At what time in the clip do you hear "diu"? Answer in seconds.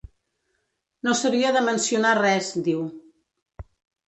2.71-2.81